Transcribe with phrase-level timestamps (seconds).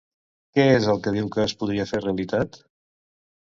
[0.55, 2.61] Què és el que diu que es podria fer realitat?